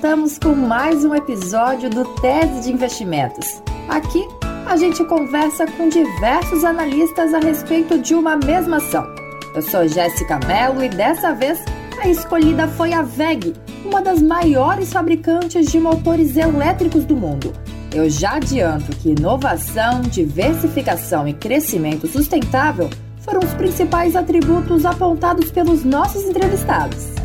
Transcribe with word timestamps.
voltamos 0.00 0.38
com 0.38 0.54
mais 0.54 1.04
um 1.04 1.14
episódio 1.14 1.90
do 1.90 2.06
Tese 2.22 2.62
de 2.62 2.72
Investimentos. 2.72 3.62
Aqui 3.86 4.26
a 4.66 4.74
gente 4.74 5.04
conversa 5.04 5.66
com 5.66 5.90
diversos 5.90 6.64
analistas 6.64 7.34
a 7.34 7.38
respeito 7.38 7.98
de 7.98 8.14
uma 8.14 8.34
mesma 8.34 8.78
ação. 8.78 9.04
Eu 9.54 9.60
sou 9.60 9.86
Jéssica 9.86 10.40
Mello 10.46 10.82
e 10.82 10.88
dessa 10.88 11.34
vez 11.34 11.62
a 12.02 12.08
escolhida 12.08 12.66
foi 12.66 12.94
a 12.94 13.02
VEG, 13.02 13.52
uma 13.84 14.00
das 14.00 14.22
maiores 14.22 14.90
fabricantes 14.90 15.70
de 15.70 15.78
motores 15.78 16.34
elétricos 16.34 17.04
do 17.04 17.14
mundo. 17.14 17.52
Eu 17.92 18.08
já 18.08 18.36
adianto 18.36 18.96
que 18.96 19.10
inovação, 19.10 20.00
diversificação 20.00 21.28
e 21.28 21.34
crescimento 21.34 22.06
sustentável 22.06 22.88
foram 23.18 23.40
os 23.40 23.52
principais 23.52 24.16
atributos 24.16 24.86
apontados 24.86 25.50
pelos 25.50 25.84
nossos 25.84 26.24
entrevistados. 26.24 27.19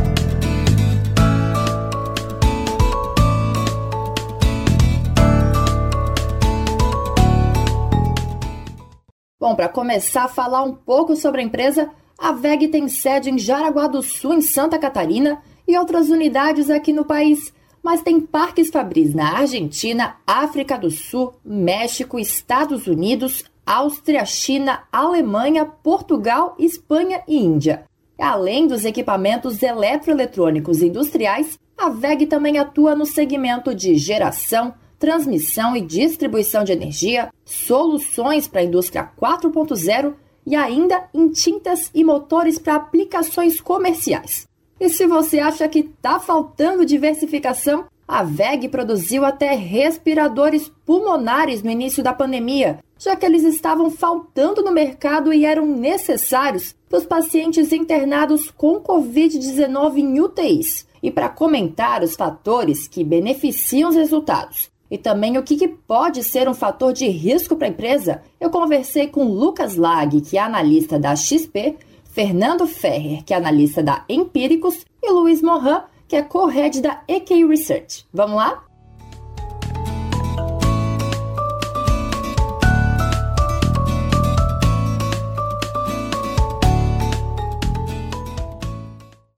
Bom, 9.45 9.53
para 9.53 9.69
começar 9.69 10.23
a 10.23 10.27
falar 10.27 10.63
um 10.63 10.73
pouco 10.73 11.15
sobre 11.15 11.39
a 11.39 11.43
empresa, 11.43 11.91
a 12.17 12.31
VEG 12.31 12.67
tem 12.67 12.87
sede 12.87 13.29
em 13.29 13.37
Jaraguá 13.37 13.85
do 13.85 14.01
Sul, 14.01 14.33
em 14.33 14.41
Santa 14.41 14.79
Catarina, 14.79 15.39
e 15.67 15.77
outras 15.77 16.09
unidades 16.09 16.71
aqui 16.71 16.91
no 16.91 17.05
país, 17.05 17.53
mas 17.83 18.01
tem 18.01 18.19
parques 18.19 18.71
fabris 18.71 19.13
na 19.13 19.37
Argentina, 19.37 20.15
África 20.25 20.79
do 20.79 20.89
Sul, 20.89 21.35
México, 21.45 22.17
Estados 22.17 22.87
Unidos, 22.87 23.45
Áustria, 23.63 24.25
China, 24.25 24.81
Alemanha, 24.91 25.63
Portugal, 25.63 26.55
Espanha 26.57 27.21
e 27.27 27.37
Índia. 27.37 27.83
Além 28.17 28.65
dos 28.65 28.83
equipamentos 28.83 29.61
eletroeletrônicos 29.61 30.81
industriais, 30.81 31.59
a 31.77 31.89
VEG 31.89 32.25
também 32.25 32.57
atua 32.57 32.95
no 32.95 33.05
segmento 33.05 33.75
de 33.75 33.93
geração, 33.95 34.73
transmissão 35.05 35.75
e 35.75 35.81
distribuição 35.81 36.63
de 36.63 36.71
energia, 36.71 37.31
soluções 37.45 38.47
para 38.47 38.61
a 38.61 38.63
indústria 38.63 39.07
4.0 39.21 40.15
e 40.47 40.55
ainda 40.55 41.03
em 41.13 41.29
tintas 41.29 41.91
e 41.93 42.03
motores 42.03 42.57
para 42.57 42.73
aplicações 42.73 43.61
comerciais. 43.61 44.47
E 44.79 44.89
se 44.89 45.05
você 45.05 45.37
acha 45.37 45.67
que 45.67 45.79
está 45.81 46.19
faltando 46.19 46.83
diversificação, 46.83 47.85
a 48.07 48.23
VEG 48.23 48.67
produziu 48.67 49.23
até 49.23 49.53
respiradores 49.53 50.71
pulmonares 50.83 51.61
no 51.61 51.69
início 51.69 52.03
da 52.03 52.11
pandemia, 52.11 52.79
já 52.97 53.15
que 53.15 53.27
eles 53.27 53.43
estavam 53.43 53.91
faltando 53.91 54.63
no 54.63 54.71
mercado 54.71 55.31
e 55.31 55.45
eram 55.45 55.67
necessários 55.67 56.75
para 56.89 56.97
os 56.97 57.05
pacientes 57.05 57.71
internados 57.71 58.49
com 58.49 58.81
Covid-19 58.81 59.97
em 59.97 60.19
UTIs. 60.19 60.87
E 61.03 61.11
para 61.11 61.29
comentar 61.29 62.01
os 62.01 62.15
fatores 62.15 62.87
que 62.87 63.03
beneficiam 63.03 63.89
os 63.89 63.95
resultados 63.95 64.73
e 64.89 64.97
também 64.97 65.37
o 65.37 65.43
que, 65.43 65.67
pode 65.67 66.23
ser 66.23 66.47
um 66.47 66.53
fator 66.53 66.93
de 66.93 67.07
risco 67.07 67.55
para 67.55 67.67
a 67.67 67.69
empresa, 67.69 68.21
eu 68.39 68.49
conversei 68.49 69.07
com 69.07 69.25
Lucas 69.25 69.75
Lag, 69.75 70.21
que 70.21 70.37
é 70.37 70.41
analista 70.41 70.99
da 70.99 71.15
XP, 71.15 71.77
Fernando 72.03 72.67
Ferrer, 72.67 73.23
que 73.23 73.33
é 73.33 73.37
analista 73.37 73.81
da 73.81 74.05
Empíricos, 74.07 74.85
e 75.01 75.11
Luiz 75.11 75.41
Morin, 75.41 75.81
que 76.07 76.15
é 76.15 76.21
co-head 76.21 76.81
da 76.81 77.01
EK 77.07 77.45
Research. 77.45 78.05
Vamos 78.13 78.37
lá? 78.37 78.63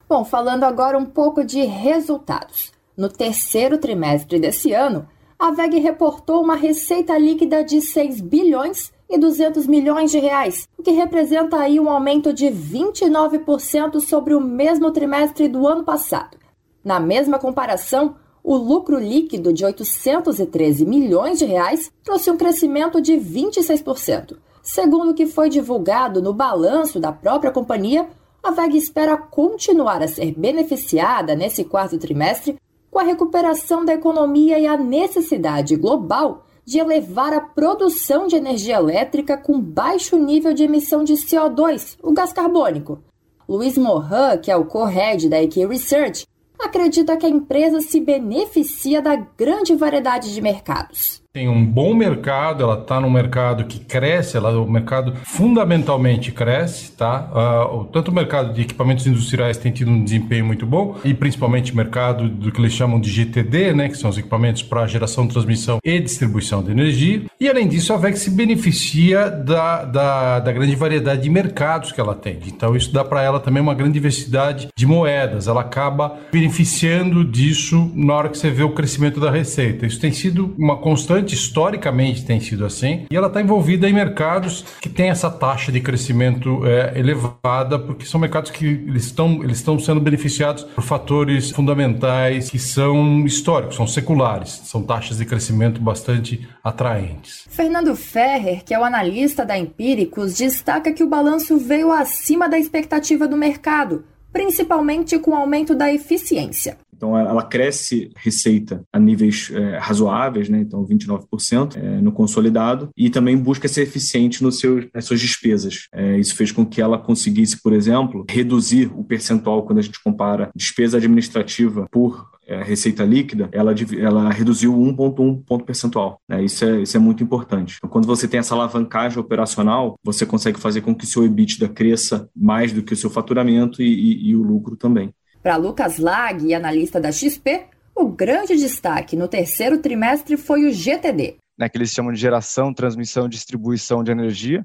Bom, 0.09 0.23
falando 0.23 0.63
agora 0.63 0.97
um 0.97 1.05
pouco 1.05 1.43
de 1.43 1.65
resultados. 1.65 2.71
No 2.95 3.09
terceiro 3.09 3.77
trimestre 3.77 4.39
desse 4.39 4.73
ano, 4.73 5.07
a 5.39 5.51
VEG 5.51 5.79
reportou 5.79 6.41
uma 6.41 6.55
receita 6.55 7.15
líquida 7.17 7.63
de 7.63 7.79
6 7.79 8.21
bilhões 8.21 8.91
e 9.07 9.17
200 9.19 9.67
milhões 9.67 10.09
de 10.09 10.17
reais, 10.17 10.67
o 10.77 10.81
que 10.81 10.91
representa 10.91 11.57
aí 11.57 11.79
um 11.79 11.89
aumento 11.89 12.33
de 12.33 12.47
29% 12.47 13.99
sobre 13.99 14.33
o 14.33 14.41
mesmo 14.41 14.91
trimestre 14.91 15.47
do 15.47 15.67
ano 15.67 15.83
passado. 15.83 16.37
Na 16.83 16.99
mesma 16.99 17.37
comparação, 17.37 18.15
o 18.43 18.55
lucro 18.55 18.97
líquido 18.97 19.53
de 19.53 19.63
813 19.63 20.85
milhões 20.85 21.37
de 21.37 21.45
reais 21.45 21.91
trouxe 22.03 22.31
um 22.31 22.37
crescimento 22.37 22.99
de 22.99 23.13
26%. 23.13 24.37
Segundo 24.63 25.11
o 25.11 25.13
que 25.13 25.27
foi 25.27 25.49
divulgado 25.49 26.21
no 26.21 26.33
balanço 26.33 26.99
da 26.99 27.11
própria 27.11 27.51
companhia, 27.51 28.09
a 28.41 28.51
VEG 28.51 28.77
espera 28.77 29.17
continuar 29.17 30.01
a 30.01 30.07
ser 30.07 30.33
beneficiada 30.33 31.35
nesse 31.35 31.63
quarto 31.63 31.97
trimestre 31.97 32.57
com 32.89 32.99
a 32.99 33.03
recuperação 33.03 33.85
da 33.85 33.93
economia 33.93 34.59
e 34.59 34.65
a 34.65 34.77
necessidade 34.77 35.75
global 35.75 36.45
de 36.65 36.79
elevar 36.79 37.33
a 37.33 37.39
produção 37.39 38.27
de 38.27 38.35
energia 38.35 38.75
elétrica 38.75 39.37
com 39.37 39.59
baixo 39.59 40.17
nível 40.17 40.53
de 40.53 40.63
emissão 40.63 41.03
de 41.03 41.13
CO2, 41.13 41.97
o 42.03 42.11
gás 42.11 42.33
carbônico. 42.33 42.99
Luiz 43.47 43.77
Morin, 43.77 44.39
que 44.41 44.51
é 44.51 44.55
o 44.55 44.65
co-head 44.65 45.29
da 45.29 45.41
EQ 45.41 45.67
Research, 45.67 46.25
acredita 46.59 47.15
que 47.15 47.25
a 47.25 47.29
empresa 47.29 47.79
se 47.79 48.01
beneficia 48.01 49.01
da 49.01 49.15
grande 49.15 49.75
variedade 49.75 50.33
de 50.33 50.41
mercados 50.41 51.21
tem 51.37 51.47
um 51.47 51.63
bom 51.63 51.93
mercado, 51.93 52.63
ela 52.63 52.79
está 52.79 52.99
num 52.99 53.11
mercado 53.11 53.65
que 53.65 53.77
cresce, 53.77 54.35
ela, 54.37 54.59
o 54.59 54.67
mercado 54.67 55.13
fundamentalmente 55.23 56.31
cresce, 56.31 56.93
tá? 56.93 57.29
Uh, 57.71 57.83
tanto 57.85 58.09
o 58.09 58.11
mercado 58.11 58.55
de 58.55 58.61
equipamentos 58.61 59.05
industriais 59.05 59.55
tem 59.55 59.71
tido 59.71 59.91
um 59.91 60.03
desempenho 60.03 60.43
muito 60.47 60.65
bom, 60.65 60.97
e 61.05 61.13
principalmente 61.13 61.71
o 61.71 61.75
mercado 61.75 62.27
do 62.27 62.51
que 62.51 62.59
eles 62.59 62.73
chamam 62.73 62.99
de 62.99 63.11
GTD, 63.11 63.71
né? 63.71 63.87
Que 63.87 63.95
são 63.95 64.09
os 64.09 64.17
equipamentos 64.17 64.63
para 64.63 64.87
geração, 64.87 65.27
transmissão 65.27 65.77
e 65.83 65.99
distribuição 65.99 66.63
de 66.63 66.71
energia. 66.71 67.21
E 67.39 67.47
além 67.47 67.67
disso, 67.67 67.93
a 67.93 67.97
VEX 67.97 68.21
se 68.21 68.31
beneficia 68.31 69.29
da, 69.29 69.83
da, 69.85 70.39
da 70.39 70.51
grande 70.51 70.75
variedade 70.75 71.21
de 71.21 71.29
mercados 71.29 71.91
que 71.91 72.01
ela 72.01 72.15
tem. 72.15 72.39
Então, 72.47 72.75
isso 72.75 72.91
dá 72.91 73.05
para 73.05 73.21
ela 73.21 73.39
também 73.39 73.61
uma 73.61 73.75
grande 73.75 73.93
diversidade 73.93 74.69
de 74.75 74.87
moedas. 74.87 75.47
Ela 75.47 75.61
acaba 75.61 76.17
beneficiando 76.31 77.23
disso 77.23 77.91
na 77.93 78.15
hora 78.15 78.29
que 78.29 78.39
você 78.39 78.49
vê 78.49 78.63
o 78.63 78.73
crescimento 78.73 79.19
da 79.19 79.29
receita. 79.29 79.85
Isso 79.85 79.99
tem 79.99 80.11
sido 80.11 80.55
uma 80.57 80.77
constante 80.77 81.26
historicamente 81.33 82.25
tem 82.25 82.39
sido 82.39 82.65
assim, 82.65 83.05
e 83.09 83.15
ela 83.15 83.27
está 83.27 83.41
envolvida 83.41 83.87
em 83.89 83.93
mercados 83.93 84.65
que 84.81 84.89
têm 84.89 85.09
essa 85.09 85.29
taxa 85.29 85.71
de 85.71 85.79
crescimento 85.79 86.65
é, 86.65 86.97
elevada, 86.97 87.79
porque 87.79 88.05
são 88.05 88.19
mercados 88.19 88.51
que 88.51 88.65
eles 88.65 89.05
estão, 89.05 89.43
eles 89.43 89.57
estão 89.57 89.79
sendo 89.79 89.99
beneficiados 89.99 90.63
por 90.63 90.83
fatores 90.83 91.51
fundamentais 91.51 92.49
que 92.49 92.59
são 92.59 93.25
históricos, 93.25 93.75
são 93.75 93.87
seculares, 93.87 94.61
são 94.65 94.81
taxas 94.83 95.17
de 95.17 95.25
crescimento 95.25 95.81
bastante 95.81 96.47
atraentes. 96.63 97.45
Fernando 97.49 97.95
Ferrer, 97.95 98.63
que 98.63 98.73
é 98.73 98.79
o 98.79 98.83
analista 98.83 99.45
da 99.45 99.57
Empíricos, 99.57 100.35
destaca 100.35 100.91
que 100.91 101.03
o 101.03 101.09
balanço 101.09 101.57
veio 101.57 101.91
acima 101.91 102.47
da 102.47 102.57
expectativa 102.57 103.27
do 103.27 103.37
mercado, 103.37 104.03
principalmente 104.31 105.17
com 105.19 105.31
o 105.31 105.35
aumento 105.35 105.75
da 105.75 105.91
eficiência. 105.91 106.77
Então, 106.97 107.15
ela 107.15 107.43
cresce 107.43 108.11
receita 108.15 108.83
a 108.91 108.99
níveis 108.99 109.51
é, 109.53 109.77
razoáveis, 109.77 110.49
né? 110.49 110.59
então 110.59 110.83
29% 110.83 111.77
é, 111.77 112.01
no 112.01 112.11
consolidado, 112.11 112.89
e 112.97 113.07
também 113.09 113.37
busca 113.37 113.67
ser 113.67 113.83
eficiente 113.83 114.43
no 114.43 114.51
seu, 114.51 114.89
nas 114.91 115.05
suas 115.05 115.21
despesas. 115.21 115.87
É, 115.93 116.17
isso 116.17 116.35
fez 116.35 116.51
com 116.51 116.65
que 116.65 116.81
ela 116.81 116.97
conseguisse, 116.97 117.61
por 117.61 117.71
exemplo, 117.71 118.25
reduzir 118.27 118.91
o 118.95 119.03
percentual 119.03 119.63
quando 119.63 119.77
a 119.77 119.83
gente 119.83 120.01
compara 120.03 120.49
despesa 120.55 120.97
administrativa 120.97 121.87
por 121.91 122.27
é, 122.47 122.63
receita 122.63 123.03
líquida, 123.03 123.49
ela, 123.51 123.75
ela 123.99 124.29
reduziu 124.31 124.73
1,1 124.73 125.43
ponto 125.43 125.65
percentual. 125.65 126.21
Né? 126.27 126.45
Isso, 126.45 126.63
é, 126.63 126.81
isso 126.81 126.95
é 126.95 126.99
muito 126.99 127.21
importante. 127.21 127.75
Então, 127.77 127.89
quando 127.89 128.07
você 128.07 128.27
tem 128.27 128.39
essa 128.39 128.55
alavancagem 128.55 129.19
operacional, 129.19 129.99
você 130.01 130.25
consegue 130.25 130.59
fazer 130.59 130.81
com 130.81 130.95
que 130.95 131.03
o 131.03 131.07
seu 131.07 131.25
EBITDA 131.25 131.67
cresça 131.67 132.29
mais 132.33 132.71
do 132.71 132.81
que 132.81 132.93
o 132.93 132.97
seu 132.97 133.09
faturamento 133.09 133.81
e, 133.81 133.85
e, 133.85 134.29
e 134.29 134.35
o 134.35 134.41
lucro 134.41 134.77
também. 134.77 135.13
Para 135.43 135.57
Lucas 135.57 135.99
Lag, 135.99 136.53
analista 136.53 136.99
da 136.99 137.11
XP, 137.11 137.65
o 137.93 138.07
grande 138.07 138.55
destaque 138.55 139.15
no 139.15 139.27
terceiro 139.27 139.79
trimestre 139.79 140.37
foi 140.37 140.65
o 140.65 140.73
GTD. 140.73 141.35
Né, 141.57 141.67
que 141.67 141.77
eles 141.77 141.91
chamam 141.91 142.13
de 142.13 142.19
geração, 142.19 142.73
transmissão 142.73 143.25
e 143.25 143.29
distribuição 143.29 144.03
de 144.03 144.11
energia, 144.11 144.63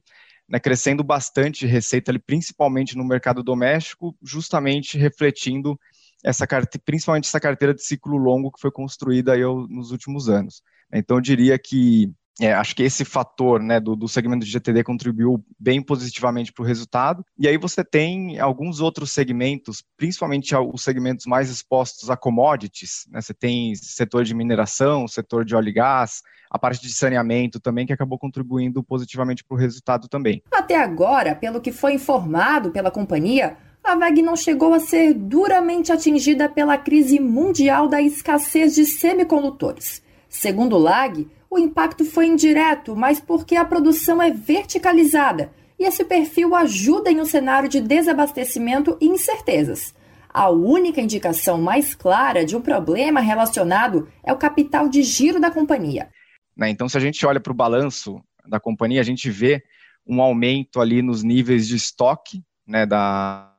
né, 0.48 0.60
crescendo 0.60 1.02
bastante 1.02 1.66
receita, 1.66 2.10
ali, 2.10 2.18
principalmente 2.18 2.96
no 2.96 3.04
mercado 3.04 3.42
doméstico, 3.42 4.14
justamente 4.22 4.98
refletindo 4.98 5.78
essa 6.22 6.46
principalmente 6.84 7.26
essa 7.26 7.40
carteira 7.40 7.74
de 7.74 7.82
ciclo 7.82 8.16
longo 8.16 8.52
que 8.52 8.60
foi 8.60 8.70
construída 8.70 9.32
aí 9.32 9.42
nos 9.42 9.90
últimos 9.90 10.28
anos. 10.28 10.62
Então, 10.92 11.16
eu 11.16 11.20
diria 11.20 11.58
que 11.58 12.12
é, 12.40 12.52
acho 12.54 12.74
que 12.74 12.82
esse 12.82 13.04
fator 13.04 13.60
né, 13.60 13.78
do, 13.78 13.94
do, 13.94 14.08
segmento 14.08 14.44
de 14.44 14.50
GTD 14.50 14.82
contribuiu 14.82 15.44
bem 15.58 15.82
positivamente 15.82 16.52
para 16.52 16.62
o 16.62 16.66
resultado. 16.66 17.24
E 17.38 17.46
aí 17.46 17.58
você 17.58 17.84
tem 17.84 18.38
alguns 18.40 18.80
outros 18.80 19.12
segmentos, 19.12 19.84
principalmente 19.96 20.54
os 20.56 20.82
segmentos 20.82 21.26
mais 21.26 21.50
expostos 21.50 22.08
a 22.08 22.16
commodities. 22.16 23.06
Né? 23.10 23.20
Você 23.20 23.34
tem 23.34 23.74
setor 23.74 24.24
de 24.24 24.34
mineração, 24.34 25.06
setor 25.06 25.44
de 25.44 25.54
óleo 25.54 25.68
e 25.68 25.72
gás, 25.72 26.22
a 26.50 26.58
parte 26.58 26.82
de 26.82 26.92
saneamento 26.92 27.60
também, 27.60 27.86
que 27.86 27.92
acabou 27.92 28.18
contribuindo 28.18 28.82
positivamente 28.82 29.44
para 29.44 29.54
o 29.54 29.58
resultado 29.58 30.08
também. 30.08 30.42
Até 30.52 30.76
agora, 30.76 31.34
pelo 31.34 31.60
que 31.60 31.72
foi 31.72 31.94
informado 31.94 32.70
pela 32.70 32.90
companhia, 32.90 33.56
a 33.84 33.96
VEG 33.96 34.22
não 34.22 34.36
chegou 34.36 34.72
a 34.72 34.80
ser 34.80 35.12
duramente 35.12 35.90
atingida 35.90 36.48
pela 36.48 36.78
crise 36.78 37.18
mundial 37.18 37.88
da 37.88 38.00
escassez 38.00 38.74
de 38.74 38.86
semicondutores. 38.86 40.02
Segundo 40.28 40.76
o 40.76 40.78
LAG, 40.78 41.28
o 41.50 41.58
impacto 41.58 42.04
foi 42.04 42.26
indireto, 42.26 42.94
mas 42.94 43.20
porque 43.20 43.56
a 43.56 43.64
produção 43.64 44.22
é 44.22 44.30
verticalizada 44.30 45.52
e 45.78 45.84
esse 45.84 46.04
perfil 46.04 46.54
ajuda 46.54 47.10
em 47.10 47.20
um 47.20 47.24
cenário 47.24 47.68
de 47.68 47.80
desabastecimento 47.80 48.96
e 49.00 49.06
incertezas. 49.06 49.94
A 50.32 50.48
única 50.48 51.00
indicação 51.00 51.60
mais 51.60 51.94
clara 51.94 52.44
de 52.44 52.56
um 52.56 52.60
problema 52.60 53.20
relacionado 53.20 54.08
é 54.22 54.32
o 54.32 54.38
capital 54.38 54.88
de 54.88 55.02
giro 55.02 55.40
da 55.40 55.50
companhia. 55.50 56.08
Né, 56.56 56.70
então, 56.70 56.88
se 56.88 56.96
a 56.96 57.00
gente 57.00 57.26
olha 57.26 57.40
para 57.40 57.52
o 57.52 57.56
balanço 57.56 58.22
da 58.46 58.60
companhia, 58.60 59.00
a 59.00 59.04
gente 59.04 59.28
vê 59.28 59.62
um 60.06 60.22
aumento 60.22 60.80
ali 60.80 61.02
nos 61.02 61.22
níveis 61.22 61.68
de 61.68 61.76
estoque 61.76 62.42
né, 62.66 62.86
da, 62.86 63.51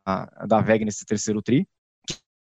da 0.47 0.61
VEG 0.61 0.85
nesse 0.85 1.05
terceiro 1.05 1.41
TRI, 1.41 1.67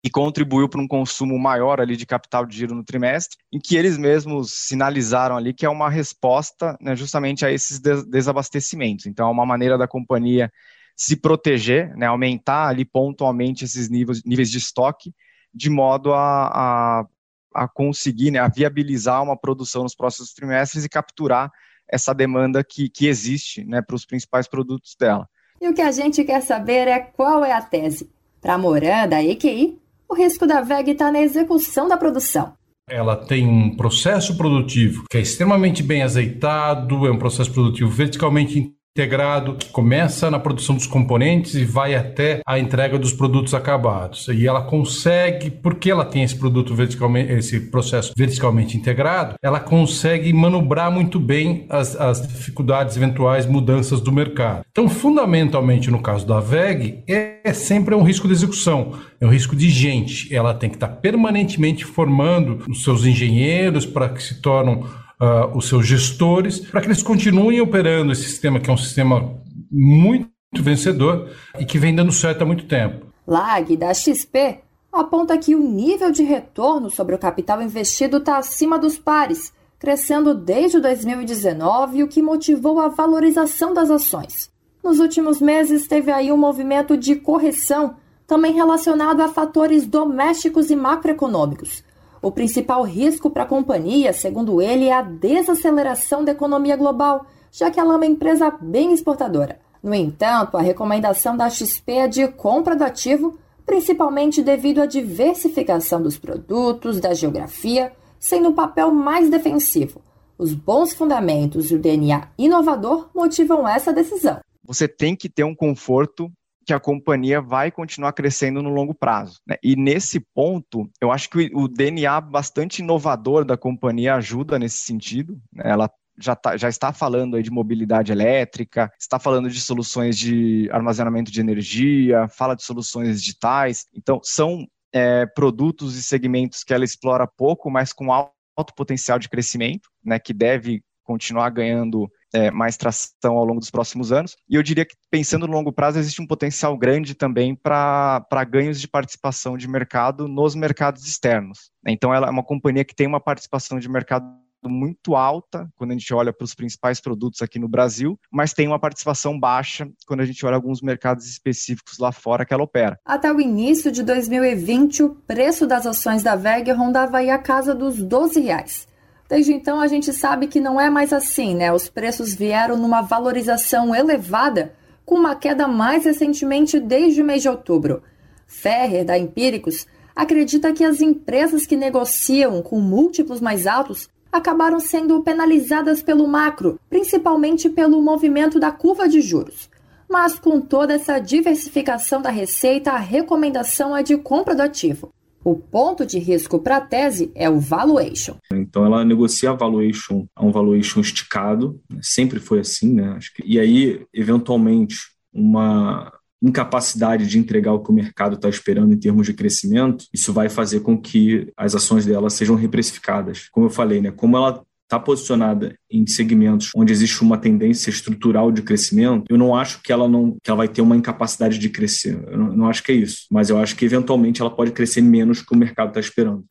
e 0.03 0.09
contribuiu 0.09 0.67
para 0.67 0.81
um 0.81 0.87
consumo 0.87 1.37
maior 1.37 1.79
ali 1.79 1.95
de 1.95 2.07
capital 2.07 2.45
de 2.45 2.57
giro 2.57 2.73
no 2.73 2.83
trimestre, 2.83 3.37
em 3.53 3.59
que 3.59 3.75
eles 3.75 3.97
mesmos 3.97 4.51
sinalizaram 4.51 5.37
ali 5.37 5.53
que 5.53 5.65
é 5.65 5.69
uma 5.69 5.89
resposta 5.89 6.75
né, 6.81 6.95
justamente 6.95 7.45
a 7.45 7.51
esses 7.51 7.79
desabastecimentos. 7.79 9.05
Então, 9.05 9.27
é 9.27 9.31
uma 9.31 9.45
maneira 9.45 9.77
da 9.77 9.87
companhia 9.87 10.51
se 10.95 11.15
proteger, 11.15 11.95
né, 11.95 12.07
aumentar 12.07 12.67
ali 12.67 12.83
pontualmente 12.83 13.63
esses 13.63 13.89
níveis, 13.89 14.23
níveis 14.23 14.49
de 14.49 14.57
estoque, 14.57 15.13
de 15.53 15.69
modo 15.69 16.13
a, 16.13 16.47
a, 16.47 17.05
a 17.53 17.67
conseguir, 17.67 18.31
né, 18.31 18.39
a 18.39 18.47
viabilizar 18.47 19.21
uma 19.21 19.37
produção 19.37 19.83
nos 19.83 19.95
próximos 19.95 20.33
trimestres 20.33 20.83
e 20.83 20.89
capturar 20.89 21.51
essa 21.87 22.13
demanda 22.13 22.63
que, 22.63 22.89
que 22.89 23.07
existe 23.07 23.63
né, 23.65 23.81
para 23.81 23.95
os 23.95 24.05
principais 24.05 24.47
produtos 24.47 24.95
dela. 24.99 25.29
E 25.61 25.69
o 25.69 25.75
que 25.75 25.81
a 25.81 25.91
gente 25.91 26.23
quer 26.23 26.41
saber 26.41 26.87
é 26.87 26.99
qual 26.99 27.45
é 27.45 27.51
a 27.51 27.61
tese. 27.61 28.09
Para 28.41 28.55
a 28.55 28.57
Moran, 28.57 29.07
da 29.07 29.23
EQI, 29.23 29.77
o 30.09 30.15
risco 30.15 30.47
da 30.47 30.59
VEG 30.61 30.91
está 30.91 31.11
na 31.11 31.21
execução 31.21 31.87
da 31.87 31.95
produção. 31.95 32.53
Ela 32.89 33.15
tem 33.15 33.47
um 33.47 33.77
processo 33.77 34.35
produtivo 34.35 35.05
que 35.07 35.19
é 35.19 35.21
extremamente 35.21 35.83
bem 35.83 36.01
azeitado, 36.01 37.05
é 37.05 37.11
um 37.11 37.19
processo 37.19 37.53
produtivo 37.53 37.91
verticalmente 37.91 38.73
integrado 38.93 39.55
que 39.55 39.69
começa 39.69 40.29
na 40.29 40.37
produção 40.37 40.75
dos 40.75 40.85
componentes 40.85 41.55
e 41.55 41.63
vai 41.63 41.95
até 41.95 42.41
a 42.45 42.59
entrega 42.59 42.99
dos 42.99 43.13
produtos 43.13 43.53
acabados. 43.53 44.27
E 44.27 44.45
ela 44.45 44.63
consegue, 44.63 45.49
porque 45.49 45.89
ela 45.89 46.03
tem 46.03 46.23
esse 46.23 46.35
produto 46.35 46.75
verticalmente, 46.75 47.31
esse 47.31 47.71
processo 47.71 48.11
verticalmente 48.17 48.75
integrado, 48.75 49.35
ela 49.41 49.61
consegue 49.61 50.33
manobrar 50.33 50.91
muito 50.91 51.21
bem 51.21 51.65
as, 51.69 51.95
as 51.95 52.27
dificuldades, 52.27 52.97
eventuais 52.97 53.45
mudanças 53.45 54.01
do 54.01 54.11
mercado. 54.11 54.65
Então, 54.69 54.89
fundamentalmente 54.89 55.89
no 55.89 56.01
caso 56.01 56.27
da 56.27 56.41
VEG, 56.41 57.01
é, 57.07 57.39
é 57.45 57.53
sempre 57.53 57.95
um 57.95 58.03
risco 58.03 58.27
de 58.27 58.33
execução, 58.33 58.91
é 59.21 59.25
um 59.25 59.29
risco 59.29 59.55
de 59.55 59.69
gente. 59.69 60.35
Ela 60.35 60.53
tem 60.53 60.69
que 60.69 60.75
estar 60.75 60.89
permanentemente 60.89 61.85
formando 61.85 62.61
os 62.69 62.83
seus 62.83 63.05
engenheiros 63.05 63.85
para 63.85 64.09
que 64.09 64.21
se 64.21 64.41
tornam 64.41 64.83
uh, 65.21 65.55
os 65.55 65.69
seus 65.69 65.85
gestores, 65.85 66.59
para 66.59 66.81
que 66.81 66.87
eles 66.87 67.03
continuem 67.03 67.61
operando 67.61 68.11
esse 68.11 68.23
sistema, 68.23 68.59
que 68.59 68.69
é 68.69 68.73
um 68.73 68.77
sistema 68.77 69.39
muito 69.71 70.27
vencedor 70.59 71.29
e 71.59 71.65
que 71.65 71.77
vem 71.77 71.95
dando 71.95 72.11
certo 72.11 72.41
há 72.41 72.45
muito 72.45 72.65
tempo. 72.65 73.05
Lag 73.27 73.77
da 73.77 73.93
XP 73.93 74.59
aponta 74.91 75.37
que 75.37 75.55
o 75.55 75.59
nível 75.59 76.11
de 76.11 76.23
retorno 76.23 76.89
sobre 76.89 77.15
o 77.15 77.19
capital 77.19 77.61
investido 77.61 78.17
está 78.17 78.37
acima 78.37 78.77
dos 78.77 78.97
pares, 78.97 79.53
crescendo 79.79 80.33
desde 80.33 80.79
2019, 80.79 82.03
o 82.03 82.07
que 82.07 82.21
motivou 82.21 82.79
a 82.79 82.89
valorização 82.89 83.73
das 83.73 83.89
ações. 83.89 84.51
Nos 84.83 84.99
últimos 84.99 85.39
meses, 85.39 85.87
teve 85.87 86.11
aí 86.11 86.31
um 86.31 86.37
movimento 86.37 86.97
de 86.97 87.15
correção, 87.15 87.95
também 88.27 88.53
relacionado 88.53 89.21
a 89.21 89.27
fatores 89.27 89.85
domésticos 89.85 90.71
e 90.71 90.75
macroeconômicos, 90.75 91.83
o 92.21 92.31
principal 92.31 92.83
risco 92.83 93.29
para 93.29 93.43
a 93.43 93.47
companhia, 93.47 94.13
segundo 94.13 94.61
ele, 94.61 94.85
é 94.85 94.93
a 94.93 95.01
desaceleração 95.01 96.23
da 96.23 96.31
economia 96.31 96.75
global, 96.75 97.25
já 97.51 97.71
que 97.71 97.79
ela 97.79 97.93
é 97.93 97.97
uma 97.97 98.05
empresa 98.05 98.51
bem 98.61 98.93
exportadora. 98.93 99.59
No 99.81 99.95
entanto, 99.95 100.55
a 100.55 100.61
recomendação 100.61 101.35
da 101.35 101.49
XP 101.49 101.91
é 101.93 102.07
de 102.07 102.27
compra 102.27 102.75
do 102.75 102.83
ativo, 102.83 103.39
principalmente 103.65 104.43
devido 104.43 104.81
à 104.81 104.85
diversificação 104.85 106.01
dos 106.01 106.17
produtos, 106.17 106.99
da 106.99 107.13
geografia, 107.13 107.91
sendo 108.19 108.49
o 108.49 108.53
papel 108.53 108.91
mais 108.91 109.29
defensivo. 109.29 110.01
Os 110.37 110.53
bons 110.53 110.93
fundamentos 110.93 111.71
e 111.71 111.75
o 111.75 111.79
DNA 111.79 112.27
inovador 112.37 113.09
motivam 113.15 113.67
essa 113.67 113.91
decisão. 113.91 114.39
Você 114.63 114.87
tem 114.87 115.15
que 115.15 115.27
ter 115.27 115.43
um 115.43 115.55
conforto 115.55 116.31
que 116.65 116.73
a 116.73 116.79
companhia 116.79 117.41
vai 117.41 117.71
continuar 117.71 118.13
crescendo 118.13 118.61
no 118.61 118.69
longo 118.69 118.93
prazo. 118.93 119.39
Né? 119.47 119.55
E 119.63 119.75
nesse 119.75 120.19
ponto, 120.19 120.89
eu 121.01 121.11
acho 121.11 121.29
que 121.29 121.49
o 121.53 121.67
DNA 121.67 122.21
bastante 122.21 122.79
inovador 122.79 123.43
da 123.43 123.57
companhia 123.57 124.15
ajuda 124.15 124.59
nesse 124.59 124.77
sentido. 124.77 125.39
Né? 125.51 125.63
Ela 125.65 125.89
já, 126.19 126.35
tá, 126.35 126.55
já 126.57 126.69
está 126.69 126.93
falando 126.93 127.41
de 127.41 127.49
mobilidade 127.49 128.11
elétrica, 128.11 128.91
está 128.99 129.17
falando 129.17 129.49
de 129.49 129.59
soluções 129.59 130.17
de 130.17 130.69
armazenamento 130.71 131.31
de 131.31 131.41
energia, 131.41 132.27
fala 132.27 132.55
de 132.55 132.63
soluções 132.63 133.21
digitais. 133.21 133.85
Então, 133.93 134.19
são 134.23 134.67
é, 134.93 135.25
produtos 135.25 135.95
e 135.95 136.03
segmentos 136.03 136.63
que 136.63 136.73
ela 136.73 136.85
explora 136.85 137.25
pouco, 137.25 137.69
mas 137.69 137.91
com 137.93 138.11
alto 138.13 138.73
potencial 138.75 139.17
de 139.17 139.29
crescimento, 139.29 139.89
né, 140.03 140.19
que 140.19 140.33
deve 140.33 140.83
continuar 141.03 141.49
ganhando 141.49 142.09
é, 142.33 142.49
mais 142.51 142.77
tração 142.77 143.37
ao 143.37 143.45
longo 143.45 143.59
dos 143.59 143.71
próximos 143.71 144.11
anos. 144.11 144.35
E 144.49 144.55
eu 144.55 144.63
diria 144.63 144.85
que, 144.85 144.95
pensando 145.09 145.47
no 145.47 145.53
longo 145.53 145.71
prazo, 145.71 145.99
existe 145.99 146.21
um 146.21 146.27
potencial 146.27 146.77
grande 146.77 147.13
também 147.13 147.55
para 147.55 148.43
ganhos 148.49 148.79
de 148.79 148.87
participação 148.87 149.57
de 149.57 149.67
mercado 149.67 150.27
nos 150.27 150.55
mercados 150.55 151.05
externos. 151.05 151.71
Então, 151.85 152.13
ela 152.13 152.27
é 152.27 152.31
uma 152.31 152.43
companhia 152.43 152.85
que 152.85 152.95
tem 152.95 153.07
uma 153.07 153.19
participação 153.19 153.79
de 153.79 153.89
mercado 153.89 154.25
muito 154.69 155.15
alta 155.15 155.67
quando 155.75 155.91
a 155.91 155.93
gente 155.93 156.13
olha 156.13 156.31
para 156.31 156.45
os 156.45 156.53
principais 156.53 157.01
produtos 157.01 157.41
aqui 157.41 157.57
no 157.57 157.67
Brasil, 157.67 158.19
mas 158.31 158.53
tem 158.53 158.67
uma 158.67 158.79
participação 158.79 159.39
baixa 159.39 159.89
quando 160.05 160.21
a 160.21 160.25
gente 160.25 160.45
olha 160.45 160.55
alguns 160.55 160.81
mercados 160.81 161.25
específicos 161.25 161.97
lá 161.97 162.11
fora 162.11 162.45
que 162.45 162.53
ela 162.53 162.63
opera. 162.63 162.99
Até 163.05 163.31
o 163.31 163.41
início 163.41 163.91
de 163.91 164.03
2020, 164.03 165.03
o 165.03 165.09
preço 165.09 165.65
das 165.65 165.85
ações 165.85 166.23
da 166.23 166.35
VEG 166.35 166.71
rondava 166.71 167.17
aí 167.17 167.29
a 167.29 167.39
casa 167.39 167.73
dos 167.73 168.01
12 168.01 168.39
reais. 168.41 168.90
Desde 169.31 169.53
então 169.53 169.79
a 169.79 169.87
gente 169.87 170.11
sabe 170.11 170.45
que 170.47 170.59
não 170.59 170.77
é 170.77 170.89
mais 170.89 171.13
assim, 171.13 171.55
né? 171.55 171.71
Os 171.71 171.87
preços 171.87 172.35
vieram 172.35 172.75
numa 172.75 173.01
valorização 173.01 173.95
elevada, 173.95 174.73
com 175.05 175.15
uma 175.15 175.37
queda 175.37 175.69
mais 175.69 176.03
recentemente 176.03 176.81
desde 176.81 177.21
o 177.21 177.25
mês 177.25 177.41
de 177.41 177.47
outubro. 177.47 178.03
Ferrer, 178.45 179.05
da 179.05 179.17
Empíricos, 179.17 179.87
acredita 180.13 180.73
que 180.73 180.83
as 180.83 180.99
empresas 180.99 181.65
que 181.65 181.77
negociam 181.77 182.61
com 182.61 182.81
múltiplos 182.81 183.39
mais 183.39 183.65
altos 183.67 184.09
acabaram 184.29 184.81
sendo 184.81 185.23
penalizadas 185.23 186.03
pelo 186.03 186.27
macro, 186.27 186.77
principalmente 186.89 187.69
pelo 187.69 188.01
movimento 188.01 188.59
da 188.59 188.69
curva 188.69 189.07
de 189.07 189.21
juros. 189.21 189.69
Mas 190.09 190.37
com 190.37 190.59
toda 190.59 190.95
essa 190.95 191.19
diversificação 191.19 192.21
da 192.21 192.29
receita, 192.29 192.91
a 192.91 192.97
recomendação 192.97 193.95
é 193.95 194.03
de 194.03 194.17
compra 194.17 194.53
do 194.53 194.61
ativo. 194.61 195.13
O 195.43 195.55
ponto 195.55 196.05
de 196.05 196.19
risco 196.19 196.59
para 196.59 196.77
a 196.77 196.81
tese 196.81 197.31
é 197.33 197.49
o 197.49 197.59
valuation. 197.59 198.35
Então 198.53 198.85
ela 198.85 199.03
negocia 199.03 199.49
a 199.49 199.55
valuation 199.55 200.25
a 200.35 200.45
um 200.45 200.51
valuation 200.51 201.01
esticado, 201.01 201.79
né? 201.89 201.99
sempre 202.01 202.39
foi 202.39 202.59
assim, 202.59 202.93
né? 202.93 203.17
E 203.43 203.59
aí, 203.59 204.05
eventualmente, 204.13 204.95
uma 205.33 206.11
incapacidade 206.41 207.27
de 207.27 207.37
entregar 207.37 207.73
o 207.73 207.83
que 207.83 207.91
o 207.91 207.93
mercado 207.93 208.35
está 208.35 208.49
esperando 208.49 208.93
em 208.93 208.97
termos 208.97 209.27
de 209.27 209.33
crescimento, 209.33 210.05
isso 210.11 210.33
vai 210.33 210.49
fazer 210.49 210.79
com 210.79 210.99
que 210.99 211.51
as 211.55 211.75
ações 211.75 212.05
dela 212.05 212.29
sejam 212.29 212.55
reprecificadas. 212.55 213.47
Como 213.51 213.67
eu 213.67 213.69
falei, 213.69 214.01
né? 214.01 214.11
Como 214.11 214.35
ela 214.35 214.63
está 214.91 214.99
posicionada 214.99 215.73
em 215.89 216.05
segmentos 216.05 216.69
onde 216.75 216.91
existe 216.91 217.21
uma 217.21 217.37
tendência 217.37 217.89
estrutural 217.89 218.51
de 218.51 218.61
crescimento, 218.61 219.23
eu 219.29 219.37
não 219.37 219.55
acho 219.55 219.81
que 219.81 219.89
ela 219.89 220.05
não 220.05 220.35
que 220.43 220.51
ela 220.51 220.57
vai 220.57 220.67
ter 220.67 220.81
uma 220.81 220.97
incapacidade 220.97 221.57
de 221.57 221.69
crescer. 221.69 222.21
Eu 222.29 222.37
não, 222.37 222.57
não 222.57 222.67
acho 222.67 222.83
que 222.83 222.91
é 222.91 222.95
isso. 222.95 223.25
Mas 223.31 223.49
eu 223.49 223.57
acho 223.57 223.73
que 223.77 223.85
eventualmente 223.85 224.41
ela 224.41 224.51
pode 224.51 224.71
crescer 224.71 225.01
menos 225.01 225.41
que 225.41 225.55
o 225.55 225.57
mercado 225.57 225.89
está 225.89 226.01
esperando. 226.01 226.43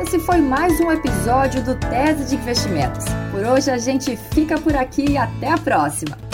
Esse 0.00 0.20
foi 0.20 0.40
mais 0.40 0.78
um 0.80 0.92
episódio 0.92 1.64
do 1.64 1.74
Tese 1.74 2.28
de 2.28 2.36
Investimentos. 2.36 3.04
Por 3.32 3.44
hoje 3.44 3.68
a 3.68 3.78
gente 3.78 4.16
fica 4.32 4.60
por 4.60 4.76
aqui 4.76 5.10
e 5.10 5.16
até 5.16 5.50
a 5.50 5.58
próxima. 5.58 6.29